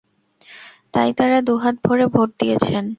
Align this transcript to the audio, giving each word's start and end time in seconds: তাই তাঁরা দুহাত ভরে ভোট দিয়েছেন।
তাই 0.93 1.09
তাঁরা 1.17 1.39
দুহাত 1.41 1.75
ভরে 1.85 2.05
ভোট 2.07 2.29
দিয়েছেন। 2.39 2.83